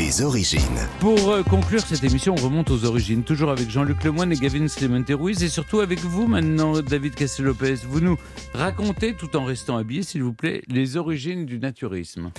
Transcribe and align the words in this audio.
Les 0.00 0.22
origines. 0.22 0.88
Pour 0.98 1.28
euh, 1.28 1.42
conclure 1.42 1.82
cette 1.82 2.02
émission, 2.04 2.34
on 2.38 2.42
remonte 2.42 2.70
aux 2.70 2.86
origines, 2.86 3.22
toujours 3.22 3.50
avec 3.50 3.68
Jean-Luc 3.68 4.02
Lemoyne 4.02 4.32
et 4.32 4.36
Gavin 4.36 4.66
Clemente 4.66 5.10
Ruiz, 5.10 5.42
et 5.42 5.50
surtout 5.50 5.80
avec 5.80 5.98
vous 5.98 6.26
maintenant, 6.26 6.80
David 6.80 7.14
Castel-Lopez. 7.14 7.74
Vous 7.86 8.00
nous 8.00 8.16
racontez, 8.54 9.12
tout 9.12 9.36
en 9.36 9.44
restant 9.44 9.76
habillé, 9.76 10.02
s'il 10.02 10.22
vous 10.22 10.32
plaît, 10.32 10.62
les 10.68 10.96
origines 10.96 11.44
du 11.44 11.58
naturisme. 11.58 12.30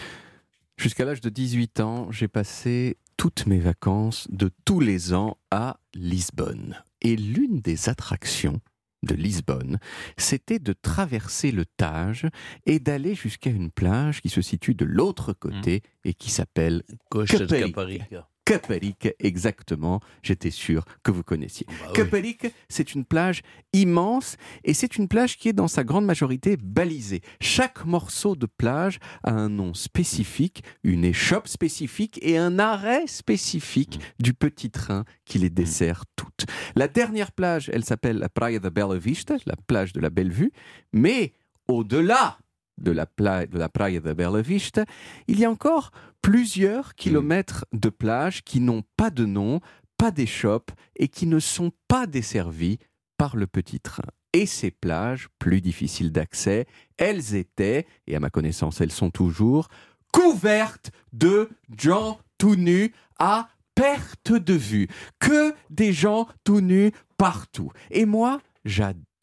Jusqu'à 0.76 1.06
l'âge 1.06 1.22
de 1.22 1.30
18 1.30 1.82
ans, 1.82 2.08
j'ai 2.10 2.28
passé 2.28 2.98
toutes 3.16 3.46
mes 3.46 3.60
vacances 3.60 4.28
de 4.32 4.50
tous 4.66 4.80
les 4.80 5.14
ans 5.14 5.38
à 5.52 5.78
Lisbonne. 5.94 6.84
Et 7.04 7.16
l'une 7.16 7.60
des 7.60 7.90
attractions 7.90 8.60
de 9.04 9.16
Lisbonne, 9.16 9.80
c'était 10.18 10.60
de 10.60 10.74
traverser 10.74 11.52
le 11.52 11.66
Tage 11.66 12.28
et 12.66 12.80
d'aller 12.80 13.16
jusqu'à 13.16 13.50
une 13.50 13.72
plage 13.72 14.22
qui 14.22 14.30
se 14.30 14.42
situe 14.42 14.76
de 14.76 14.86
l'autre 14.86 15.34
côté 15.34 15.82
et 16.06 16.14
qui 16.14 16.30
s'appelle 16.30 16.84
Costa 17.10 17.46
de 17.46 17.46
Caparica. 17.46 18.31
Caparica, 18.46 19.12
exactement, 19.20 20.00
j'étais 20.24 20.50
sûr 20.50 20.84
que 21.04 21.12
vous 21.12 21.24
connaissiez. 21.24 21.66
Bah 21.68 21.74
oui. 21.88 21.94
Caparica, 21.94 22.50
c'est 22.70 22.96
une 22.96 23.06
plage 23.06 23.44
immense 23.72 24.36
et 24.64 24.74
c'est 24.74 24.98
une 24.98 25.08
plage 25.08 25.38
qui 25.38 25.50
est 25.50 25.54
dans 25.54 25.68
sa 25.68 25.84
grande 25.84 26.06
majorité 26.06 26.58
balisée. 26.58 27.22
Chaque 27.40 27.86
morceau 27.86 28.36
de 28.36 28.48
plage 28.48 29.00
a 29.24 29.32
un 29.32 29.50
nom 29.50 29.74
spécifique, 29.74 30.64
une 30.84 31.06
échoppe 31.06 31.48
spécifique 31.48 32.20
et 32.22 32.38
un 32.38 32.58
arrêt 32.58 33.06
spécifique 33.08 34.00
du 34.20 34.34
petit 34.34 34.72
train 34.72 35.06
qui 35.26 35.38
les 35.38 35.50
dessert 35.50 36.04
toutes. 36.16 36.46
La 36.76 36.88
dernière 36.88 37.32
plage, 37.32 37.70
elle 37.72 37.86
s'appelle 37.86 38.18
la 38.18 38.30
Praia 38.30 38.60
da 38.60 38.70
Bela 38.70 38.98
Vista, 38.98 39.36
la 39.46 39.56
plage 39.68 39.94
de 39.94 40.00
la 40.00 40.10
Belle 40.10 40.32
Vue, 40.32 40.52
mais 40.94 41.34
au-delà 41.68 42.40
de 42.82 42.92
la, 42.92 43.06
pla- 43.06 43.46
de 43.46 43.58
la 43.58 43.70
Praia 43.70 44.00
Vista, 44.42 44.86
il 45.28 45.40
y 45.40 45.46
a 45.46 45.50
encore 45.50 45.92
plusieurs 46.22 46.96
kilomètres 46.96 47.66
de 47.74 47.90
plage 47.90 48.44
qui 48.44 48.60
n'ont 48.60 48.84
pas 48.98 49.10
de 49.10 49.26
nom, 49.26 49.60
pas 49.98 50.12
d'échoppe 50.12 50.72
et 50.96 51.08
qui 51.08 51.26
ne 51.28 51.40
sont 51.40 51.72
pas 51.88 52.08
desservies 52.08 52.80
par 53.18 53.36
le 53.36 53.48
petit 53.48 53.80
train. 53.80 54.04
Et 54.34 54.46
ces 54.46 54.72
plages, 54.72 55.28
plus 55.40 55.62
difficiles 55.62 56.12
d'accès, 56.12 56.66
elles 56.98 57.36
étaient, 57.36 57.86
et 58.08 58.16
à 58.16 58.20
ma 58.20 58.30
connaissance 58.30 58.82
elles 58.82 58.92
sont 58.92 59.10
toujours, 59.12 59.68
couvertes 60.12 60.92
de 61.14 61.50
gens 61.78 62.20
tout 62.38 62.56
nus 62.56 62.94
à 63.20 63.50
perte 63.76 64.32
de 64.32 64.54
vue. 64.54 64.88
Que 65.20 65.54
des 65.70 65.94
gens 65.94 66.28
tout 66.44 66.62
nus 66.62 66.92
partout. 67.18 67.72
Et 67.92 68.06
moi, 68.06 68.42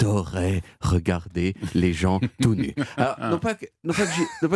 j'adorais 0.01 0.63
regarder 0.81 1.55
les 1.75 1.93
gens 1.93 2.21
tout 2.41 2.55
nus. 2.55 2.75
Alors, 2.97 3.17
non 3.31 3.39
pas 3.39 3.55
que, 3.55 3.67
non 3.85 3.93
pas 3.95 4.07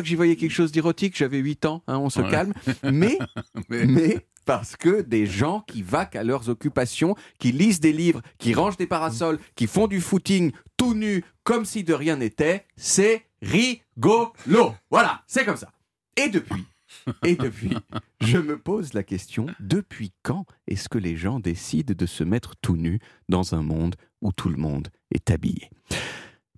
que 0.03 0.07
j'y- 0.07 0.15
voyais 0.15 0.37
quelque 0.37 0.51
chose 0.53 0.73
d'érotique, 0.73 1.17
j'avais 1.17 1.39
8 1.39 1.65
ans, 1.67 1.83
hein, 1.87 1.99
on 1.99 2.11
se 2.11 2.21
Ouais. 2.21 2.31
calme, 2.31 2.53
mais, 2.85 3.19
Mais- 3.69 3.87
mais 3.87 4.27
parce 4.45 4.77
que 4.77 5.03
des 5.03 5.27
gens 5.27 5.61
qui 5.67 5.83
vaquent 5.83 6.17
à 6.17 6.25
leurs 6.25 6.49
occupations, 6.49 7.15
qui 7.39 7.53
lisent 7.53 7.81
des 7.81 7.93
livres, 7.93 8.23
qui 8.39 8.55
rangent 8.55 8.77
des 8.77 8.87
parasols, 8.87 9.39
qui 9.55 9.67
font 9.67 9.87
du 9.87 10.01
footing 10.01 10.53
tout 10.77 10.95
nus, 10.95 11.25
comme 11.45 11.65
si 11.65 11.85
de 11.85 11.95
rien 11.95 12.17
n'était, 12.17 12.65
c'est 12.77 13.23
rigolo. 13.41 14.75
Voilà, 14.91 15.23
c'est 15.27 15.45
comme 15.45 15.57
ça. 15.57 15.71
Et 16.17 16.29
depuis, 16.29 16.65
et 17.25 17.37
depuis, 17.37 17.77
je 18.21 18.39
me 18.39 18.59
pose 18.59 18.95
la 18.95 19.03
question, 19.03 19.47
depuis 19.61 20.13
quand 20.23 20.47
est-ce 20.67 20.89
que 20.89 20.99
les 20.99 21.17
gens 21.17 21.41
décident 21.41 21.95
de 21.97 22.07
se 22.07 22.25
mettre 22.25 22.55
tout 22.57 22.77
nus 22.77 23.01
dans 23.29 23.55
un 23.55 23.63
monde 23.63 23.97
où 24.21 24.33
tout 24.33 24.49
le 24.49 24.57
monde 24.57 24.89
est 25.11 25.31
habillé? 25.31 25.71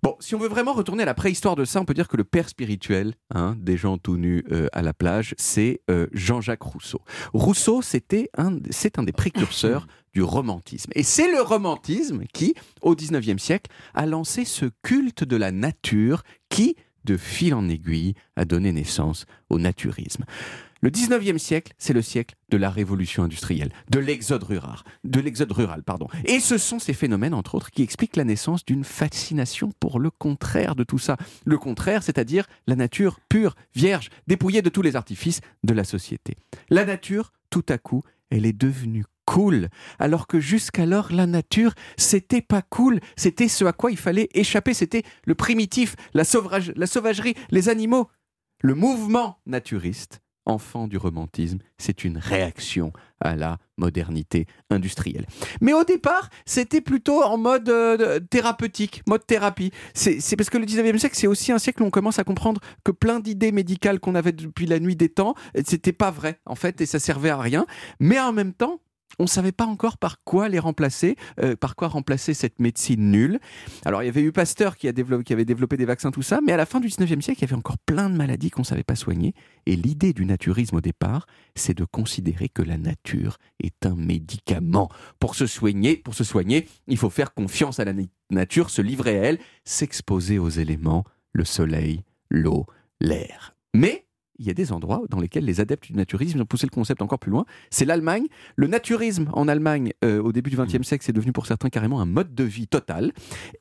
Bon, 0.05 0.15
si 0.19 0.35
on 0.35 0.37
veut 0.37 0.47
vraiment 0.47 0.73
retourner 0.73 1.01
à 1.01 1.07
la 1.07 1.15
préhistoire 1.15 1.55
de 1.55 1.65
ça, 1.65 1.81
on 1.81 1.85
peut 1.85 1.95
dire 1.95 2.07
que 2.07 2.15
le 2.15 2.23
père 2.23 2.47
spirituel 2.47 3.15
hein, 3.33 3.55
des 3.59 3.75
gens 3.75 3.97
tout 3.97 4.17
nus 4.17 4.45
euh, 4.51 4.67
à 4.71 4.83
la 4.83 4.93
plage, 4.93 5.33
c'est 5.39 5.81
euh, 5.89 6.05
Jean-Jacques 6.11 6.61
Rousseau. 6.61 7.01
Rousseau, 7.33 7.81
c'était 7.81 8.29
un, 8.37 8.59
c'est 8.69 8.99
un 8.99 9.03
des 9.03 9.11
précurseurs 9.11 9.87
du 10.13 10.21
romantisme. 10.21 10.91
Et 10.93 11.01
c'est 11.01 11.31
le 11.31 11.41
romantisme 11.41 12.25
qui, 12.31 12.53
au 12.83 12.95
XIXe 12.95 13.41
siècle, 13.41 13.71
a 13.95 14.05
lancé 14.05 14.45
ce 14.45 14.67
culte 14.83 15.23
de 15.23 15.37
la 15.37 15.51
nature 15.51 16.21
qui, 16.49 16.75
de 17.05 17.17
fil 17.17 17.53
en 17.53 17.69
aiguille, 17.69 18.15
a 18.35 18.45
donné 18.45 18.71
naissance 18.71 19.25
au 19.49 19.59
naturisme. 19.59 20.25
Le 20.81 20.91
19e 20.91 21.37
siècle, 21.37 21.73
c'est 21.77 21.93
le 21.93 22.01
siècle 22.01 22.35
de 22.49 22.57
la 22.57 22.69
révolution 22.69 23.23
industrielle, 23.23 23.71
de 23.89 23.97
l'exode 23.97 24.43
rural, 24.43 24.77
de 25.03 25.19
l'exode 25.19 25.51
rural, 25.51 25.81
pardon. 25.81 26.07
Et 26.25 26.39
ce 26.39 26.57
sont 26.57 26.77
ces 26.77 26.93
phénomènes, 26.93 27.33
entre 27.33 27.55
autres, 27.55 27.71
qui 27.71 27.81
expliquent 27.81 28.17
la 28.17 28.23
naissance 28.23 28.65
d'une 28.65 28.83
fascination 28.83 29.71
pour 29.79 29.99
le 29.99 30.11
contraire 30.11 30.75
de 30.75 30.83
tout 30.83 30.99
ça. 30.99 31.17
Le 31.45 31.57
contraire, 31.57 32.03
c'est-à-dire 32.03 32.45
la 32.67 32.75
nature 32.75 33.19
pure, 33.29 33.55
vierge, 33.73 34.09
dépouillée 34.27 34.61
de 34.61 34.69
tous 34.69 34.83
les 34.83 34.95
artifices 34.95 35.41
de 35.63 35.73
la 35.73 35.85
société. 35.85 36.35
La 36.69 36.85
nature, 36.85 37.31
tout 37.49 37.65
à 37.69 37.77
coup, 37.77 38.03
elle 38.29 38.45
est 38.45 38.53
devenue 38.53 39.05
cool, 39.35 39.67
alors 39.99 40.27
que 40.27 40.39
jusqu'alors 40.39 41.11
la 41.11 41.25
nature, 41.25 41.73
c'était 41.97 42.41
pas 42.41 42.61
cool, 42.61 43.01
c'était 43.17 43.49
ce 43.49 43.65
à 43.65 43.73
quoi 43.73 43.91
il 43.91 43.97
fallait 43.97 44.29
échapper, 44.33 44.73
c'était 44.73 45.03
le 45.25 45.35
primitif, 45.35 45.97
la, 46.13 46.23
sauvage- 46.23 46.71
la 46.77 46.87
sauvagerie, 46.87 47.35
les 47.51 47.67
animaux. 47.67 48.07
Le 48.61 48.75
mouvement 48.75 49.39
naturiste, 49.45 50.21
enfant 50.45 50.87
du 50.87 50.95
romantisme, 50.95 51.57
c'est 51.77 52.05
une 52.05 52.17
réaction 52.17 52.93
à 53.19 53.35
la 53.35 53.57
modernité 53.77 54.45
industrielle. 54.69 55.25
Mais 55.59 55.73
au 55.73 55.83
départ, 55.83 56.29
c'était 56.45 56.79
plutôt 56.79 57.21
en 57.21 57.37
mode 57.37 57.67
euh, 57.67 58.21
thérapeutique, 58.29 59.01
mode 59.05 59.27
thérapie. 59.27 59.71
C'est 59.93 60.21
c'est 60.21 60.37
parce 60.37 60.49
que 60.49 60.57
le 60.57 60.65
19e 60.65 60.97
siècle, 60.97 61.17
c'est 61.17 61.27
aussi 61.27 61.51
un 61.51 61.59
siècle 61.59 61.83
où 61.83 61.85
on 61.87 61.91
commence 61.91 62.19
à 62.19 62.23
comprendre 62.23 62.61
que 62.85 62.93
plein 62.93 63.19
d'idées 63.19 63.51
médicales 63.51 63.99
qu'on 63.99 64.15
avait 64.15 64.31
depuis 64.31 64.65
la 64.65 64.79
nuit 64.79 64.95
des 64.95 65.09
temps, 65.09 65.35
c'était 65.65 65.91
pas 65.91 66.09
vrai, 66.09 66.39
en 66.45 66.55
fait, 66.55 66.79
et 66.79 66.85
ça 66.85 66.99
servait 66.99 67.31
à 67.31 67.37
rien. 67.37 67.65
Mais 67.99 68.17
en 68.17 68.31
même 68.31 68.53
temps, 68.53 68.79
on 69.19 69.23
ne 69.23 69.29
savait 69.29 69.51
pas 69.51 69.65
encore 69.65 69.97
par 69.97 70.23
quoi 70.23 70.49
les 70.49 70.59
remplacer, 70.59 71.15
euh, 71.39 71.55
par 71.55 71.75
quoi 71.75 71.87
remplacer 71.87 72.33
cette 72.33 72.59
médecine 72.59 73.11
nulle. 73.11 73.39
Alors, 73.85 74.03
il 74.03 74.07
y 74.07 74.09
avait 74.09 74.21
eu 74.21 74.31
Pasteur 74.31 74.75
qui, 74.75 74.87
avait 74.87 75.45
développé 75.45 75.77
des 75.77 75.85
vaccins, 75.85 76.11
tout 76.11 76.21
ça, 76.21 76.39
mais 76.45 76.51
à 76.51 76.57
la 76.57 76.65
fin 76.65 76.79
du 76.79 76.87
19e 76.87 77.21
siècle, 77.21 77.39
il 77.39 77.41
y 77.43 77.45
avait 77.45 77.55
encore 77.55 77.77
plein 77.77 78.09
de 78.09 78.15
maladies 78.15 78.49
qu'on 78.49 78.61
ne 78.61 78.65
savait 78.65 78.83
pas 78.83 78.95
soigner. 78.95 79.33
Et 79.65 79.75
l'idée 79.75 80.11
du 80.13 80.25
naturisme 80.25 80.75
au 80.75 80.81
départ, 80.81 81.27
c'est 81.55 81.77
de 81.77 81.85
considérer 81.85 82.49
que 82.49 82.61
la 82.61 82.77
nature 82.77 83.37
est 83.63 83.85
un 83.85 83.95
médicament. 83.95 84.89
Pour 85.19 85.35
se 85.35 85.47
soigner, 85.47 85.95
pour 85.97 86.13
se 86.13 86.23
soigner, 86.23 86.67
il 86.87 86.97
faut 86.97 87.09
faire 87.09 87.33
confiance 87.33 87.79
à 87.79 87.85
la 87.85 87.93
na- 87.93 88.03
nature, 88.31 88.69
se 88.69 88.81
livrer 88.81 89.19
à 89.19 89.23
elle, 89.23 89.39
s'exposer 89.63 90.39
aux 90.39 90.49
éléments, 90.49 91.05
le 91.31 91.45
soleil, 91.45 92.03
l'eau, 92.29 92.65
l'air. 92.99 93.55
Mais 93.73 94.04
il 94.37 94.45
y 94.45 94.49
a 94.49 94.53
des 94.53 94.71
endroits 94.71 95.03
dans 95.09 95.19
lesquels 95.19 95.45
les 95.45 95.59
adeptes 95.59 95.87
du 95.87 95.93
naturisme 95.93 96.41
ont 96.41 96.45
poussé 96.45 96.65
le 96.65 96.73
concept 96.73 97.01
encore 97.01 97.19
plus 97.19 97.31
loin. 97.31 97.45
C'est 97.69 97.85
l'Allemagne. 97.85 98.27
Le 98.55 98.67
naturisme 98.67 99.29
en 99.33 99.47
Allemagne, 99.47 99.93
euh, 100.03 100.21
au 100.21 100.31
début 100.31 100.49
du 100.49 100.57
XXe 100.57 100.85
siècle, 100.85 101.05
c'est 101.05 101.13
devenu 101.13 101.31
pour 101.31 101.45
certains 101.45 101.69
carrément 101.69 102.01
un 102.01 102.05
mode 102.05 102.33
de 102.35 102.43
vie 102.43 102.67
total. 102.67 103.11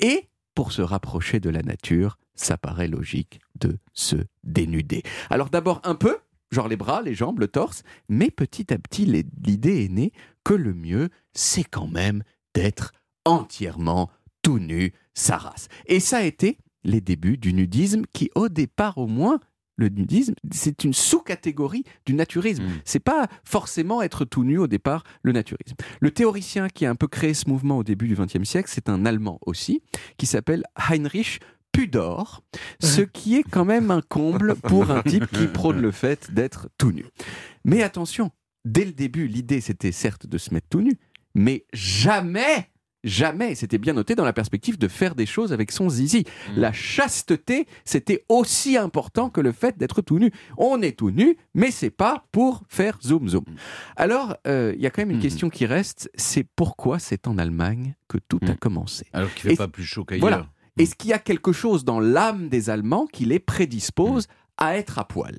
Et 0.01 0.29
pour 0.55 0.73
se 0.73 0.83
rapprocher 0.83 1.41
de 1.41 1.51
la 1.51 1.63
nature, 1.63 2.19
ça 2.35 2.57
paraît 2.57 2.89
logique 2.89 3.41
de 3.59 3.79
se 3.93 4.17
dénuder. 4.43 5.03
Alors 5.31 5.51
d'abord 5.51 5.81
un 5.85 5.95
peu, 5.95 6.19
genre 6.51 6.69
les 6.69 6.77
bras, 6.77 7.03
les 7.03 7.15
jambes, 7.15 7.41
le 7.41 7.49
torse, 7.49 7.83
mais 8.09 8.31
petit 8.31 8.73
à 8.73 8.79
petit, 8.79 9.05
l'idée 9.05 9.85
est 9.85 9.89
née 9.89 10.13
que 10.45 10.55
le 10.55 10.75
mieux, 10.75 11.09
c'est 11.33 11.65
quand 11.65 11.89
même 11.89 12.23
d'être 12.55 12.93
entièrement 13.25 14.11
tout 14.43 14.59
nu, 14.59 14.93
sa 15.15 15.39
race. 15.39 15.69
Et 15.87 16.01
ça 16.01 16.19
a 16.19 16.23
été 16.23 16.59
les 16.85 17.01
débuts 17.01 17.39
du 17.39 17.53
nudisme 17.55 18.03
qui, 18.13 18.31
au 18.35 18.49
départ 18.49 18.99
au 18.99 19.07
moins, 19.07 19.41
le 19.77 19.89
nudisme, 19.89 20.35
c'est 20.53 20.85
une 20.85 20.93
sous-catégorie 20.93 21.85
du 22.07 22.15
naturisme. 22.15 22.65
Mm. 22.65 22.81
C'est 22.85 23.01
pas 23.01 23.29
forcément 23.45 24.03
être 24.03 24.25
tout 24.25 24.45
nu 24.45 24.59
au 24.59 24.67
départ, 24.67 25.05
le 25.23 25.33
naturisme. 25.33 25.77
Le 26.01 26.11
théoricien 26.11 26.69
qui 26.69 26.87
a 26.87 26.91
un 26.91 26.95
peu 26.95 27.09
créé 27.09 27.35
ce 27.35 27.49
mouvement 27.49 27.79
au 27.79 27.85
début 27.85 28.09
du 28.09 28.15
XXe 28.15 28.45
siècle, 28.45 28.71
c'est 28.73 28.89
un 28.89 29.05
Allemand 29.05 29.39
aussi, 29.45 29.83
qui 30.17 30.27
s'appelle 30.27 30.65
Heinrich 30.77 31.41
Pudor, 31.73 32.45
ce 32.81 33.01
qui 33.01 33.37
est 33.37 33.43
quand 33.43 33.65
même 33.65 33.91
un 33.91 34.01
comble 34.01 34.55
pour 34.55 34.93
un 34.93 35.03
type 35.03 35.27
qui 35.27 35.49
prône 35.49 35.81
le 35.81 35.91
fait 35.91 36.33
d'être 36.33 36.69
tout 36.79 36.93
nu. 36.93 37.05
Mais 37.65 37.83
attention, 37.83 38.31
dès 38.65 38.85
le 38.85 38.93
début, 38.93 39.27
l'idée 39.27 39.61
c'était 39.61 39.91
certes 39.91 40.27
de 40.27 40.39
se 40.39 40.55
mettre 40.55 40.69
tout 40.69 40.83
nu, 40.83 40.97
mais 41.35 41.67
jamais, 41.73 42.71
jamais, 43.05 43.55
c'était 43.55 43.79
bien 43.79 43.93
noté 43.93 44.15
dans 44.17 44.25
la 44.25 44.33
perspective 44.33 44.79
de 44.79 44.89
faire 44.89 45.15
des 45.15 45.27
choses 45.27 45.53
avec 45.53 45.71
son 45.71 45.89
zizi. 45.89 46.25
Mm. 46.57 46.61
La 46.61 46.73
chasteté, 46.73 47.67
c'était 47.85 48.25
aussi 48.29 48.77
important 48.77 49.31
que 49.31 49.41
le 49.41 49.53
fait 49.53 49.79
d'être 49.79 50.03
tout 50.03 50.19
nu. 50.19 50.33
On 50.59 50.83
est 50.83 50.99
tout 50.99 51.11
nu, 51.11 51.37
mais 51.55 51.71
c'est 51.71 51.91
pas 51.91 52.27
pour 52.33 52.63
faire 52.69 52.99
zoom 53.03 53.29
zoom. 53.29 53.45
Mm. 53.47 53.55
Alors, 53.97 54.37
euh, 54.47 54.73
il 54.75 54.81
y 54.83 54.87
a 54.87 54.91
quand 54.91 55.03
même 55.03 55.11
une 55.11 55.17
Mhm. 55.17 55.23
question 55.23 55.51
qui 55.51 55.67
reste, 55.67 56.11
c'est 56.15 56.47
pourquoi 56.57 56.99
c'est 56.99 57.29
en 57.29 57.39
Allemagne 57.39 57.95
que 58.09 58.19
tout 58.19 58.41
a 58.49 58.53
Mm. 58.53 58.57
commencé? 58.57 59.07
Alors 59.13 59.33
qu'il 59.35 59.43
fait 59.43 59.53
Et- 59.55 59.57
pas 59.57 59.69
plus 59.69 59.85
chaud 59.85 60.05
qu'ailleurs. 60.05 60.21
Voilà. 60.21 60.47
Est-ce 60.77 60.97
qu'il 60.97 61.11
y 61.11 61.13
a 61.13 61.19
quelque 61.21 61.53
chose 61.53 61.85
dans 61.85 62.01
l'âme 62.01 62.49
des 62.49 62.69
Allemands 62.71 63.07
qui 63.07 63.25
les 63.27 63.39
prédispose 63.39 64.27
à 64.57 64.77
être 64.77 64.99
à 64.99 65.05
poil? 65.07 65.39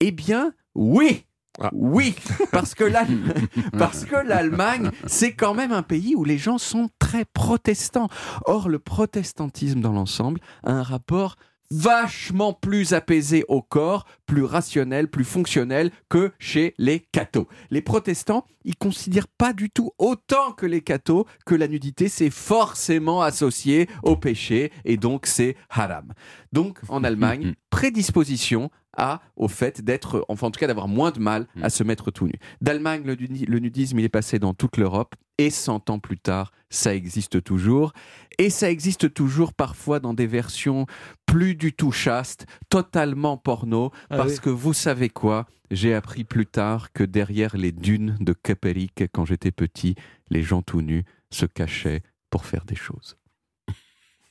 Eh 0.00 0.12
bien, 0.12 0.52
oui 0.76 1.24
Ah. 1.60 1.70
Oui, 1.72 2.14
parce 2.52 2.74
que 2.74 2.84
l'Allemagne, 2.84 4.90
c'est 5.06 5.32
quand 5.32 5.54
même 5.54 5.72
un 5.72 5.82
pays 5.82 6.14
où 6.14 6.24
les 6.24 6.38
gens 6.38 6.58
sont 6.58 6.90
très 6.98 7.24
protestants. 7.24 8.08
Or, 8.44 8.68
le 8.68 8.78
protestantisme 8.78 9.80
dans 9.80 9.92
l'ensemble 9.92 10.40
a 10.64 10.72
un 10.72 10.82
rapport 10.82 11.36
vachement 11.70 12.52
plus 12.52 12.92
apaisé 12.92 13.44
au 13.48 13.62
corps, 13.62 14.06
plus 14.26 14.44
rationnel, 14.44 15.08
plus 15.08 15.24
fonctionnel 15.24 15.90
que 16.08 16.32
chez 16.38 16.74
les 16.78 17.00
cathos. 17.00 17.46
Les 17.70 17.80
protestants, 17.80 18.44
ils 18.64 18.76
considèrent 18.76 19.28
pas 19.28 19.52
du 19.52 19.70
tout 19.70 19.92
autant 19.98 20.52
que 20.52 20.66
les 20.66 20.82
cathos 20.82 21.26
que 21.46 21.54
la 21.54 21.68
nudité 21.68 22.08
c'est 22.08 22.30
forcément 22.30 23.22
associé 23.22 23.88
au 24.02 24.16
péché 24.16 24.72
et 24.84 24.96
donc 24.96 25.26
c'est 25.26 25.56
haram. 25.70 26.12
Donc 26.52 26.78
en 26.88 27.04
Allemagne, 27.04 27.54
prédisposition 27.70 28.70
à, 28.96 29.20
au 29.36 29.48
fait 29.48 29.82
d'être, 29.82 30.24
enfin 30.28 30.46
en 30.48 30.50
tout 30.50 30.58
cas 30.58 30.66
d'avoir 30.66 30.88
moins 30.88 31.10
de 31.10 31.20
mal 31.20 31.46
à 31.62 31.70
se 31.70 31.84
mettre 31.84 32.10
tout 32.10 32.26
nu. 32.26 32.32
D'Allemagne, 32.60 33.02
le, 33.04 33.14
le 33.14 33.58
nudisme, 33.58 33.98
il 33.98 34.04
est 34.04 34.10
passé 34.10 34.38
dans 34.38 34.54
toute 34.54 34.78
l'Europe 34.78 35.14
et 35.38 35.50
100 35.50 35.90
ans 35.90 35.98
plus 35.98 36.18
tard, 36.18 36.50
ça 36.70 36.94
existe 36.94 37.42
toujours. 37.42 37.92
Et 38.38 38.50
ça 38.50 38.70
existe 38.70 39.12
toujours 39.12 39.52
parfois 39.52 40.00
dans 40.00 40.14
des 40.14 40.26
versions 40.26 40.86
plus 41.26 41.54
du 41.54 41.72
tout 41.72 41.92
chastes, 41.92 42.46
totalement 42.68 43.36
porno, 43.36 43.90
Ah 44.16 44.22
parce 44.22 44.34
oui. 44.34 44.40
que 44.40 44.50
vous 44.50 44.74
savez 44.74 45.08
quoi? 45.08 45.46
J'ai 45.70 45.94
appris 45.94 46.24
plus 46.24 46.46
tard 46.46 46.92
que 46.92 47.04
derrière 47.04 47.56
les 47.56 47.72
dunes 47.72 48.16
de 48.20 48.32
Köpenick, 48.32 49.04
quand 49.12 49.24
j'étais 49.24 49.52
petit, 49.52 49.94
les 50.30 50.42
gens 50.42 50.62
tout 50.62 50.82
nus 50.82 51.04
se 51.30 51.46
cachaient 51.46 52.02
pour 52.30 52.44
faire 52.44 52.64
des 52.64 52.76
choses. 52.76 53.16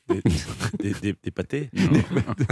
Des, 0.08 0.22
des, 0.80 0.94
des- 1.02 1.16
des 1.24 1.32
pâtés? 1.32 1.70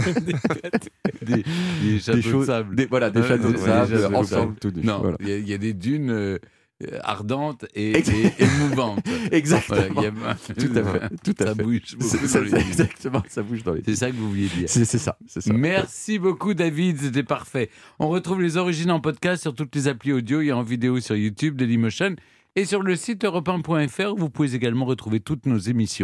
Des, 1.22 1.44
des 1.82 2.00
châteaux 2.00 2.16
Des 2.16 2.22
choses- 2.22 2.46
de 2.46 2.52
sable. 2.52 2.76
Des, 2.76 2.86
voilà, 2.86 3.10
des 3.10 3.20
Ouais, 3.20 3.28
châteaux 3.28 3.52
de 3.52 3.56
sable, 3.56 4.14
ensemble 4.16 4.54
tout 4.56 4.70
nus. 4.70 4.82
Non, 4.84 5.00
Voilà. 5.00 5.16
il 5.20 5.28
y, 5.28 5.32
a- 5.32 5.38
il 5.38 5.48
y 5.48 5.54
a 5.54 5.58
des 5.58 5.74
dunes 5.74 6.10
euh, 6.10 6.38
euh, 6.82 6.98
ardentes 7.04 7.64
et, 7.74 7.92
et 7.98 8.02
émouvantes. 8.38 9.04
Exactement. 9.32 10.02
Voilà, 10.12 10.30
a- 10.32 10.34
Tout 10.54 10.70
à 10.74 10.82
fait, 10.84 11.16
tout 11.22 11.34
à 11.42 11.46
ça 11.46 11.54
fait. 11.54 11.62
bouge 11.62 11.96
C'est- 12.00 12.52
exactement, 12.58 13.22
ça 13.28 13.42
bouge 13.42 13.62
dans 13.62 13.72
les 13.74 13.82
C'est 13.84 13.94
ça 13.96 14.10
que 14.10 14.16
vous 14.16 14.28
vouliez 14.28 14.48
dire. 14.48 14.68
C'est 14.68 14.84
ça, 14.84 14.98
ça. 14.98 15.16
Merci 15.52 16.18
beaucoup 16.18 16.52
David, 16.54 16.98
c'était 17.00 17.22
parfait. 17.22 17.70
On 18.00 18.08
retrouve 18.08 18.42
les 18.42 18.56
origines 18.56 18.90
en 18.90 19.00
podcast 19.00 19.42
sur 19.42 19.54
toutes 19.54 19.74
les 19.76 19.86
applis 19.88 20.12
audio 20.12 20.40
et 20.40 20.52
en 20.52 20.62
vidéo 20.62 20.98
sur 21.00 21.14
YouTube, 21.16 21.56
Dailymotion 21.56 22.16
et 22.56 22.64
sur 22.64 22.82
le 22.82 22.94
site 22.96 23.24
europe1.fr 23.24 24.12
où 24.14 24.16
vous 24.16 24.30
pouvez 24.30 24.54
également 24.54 24.84
retrouver 24.84 25.20
toutes 25.20 25.46
nos 25.46 25.58
émissions. 25.58 26.02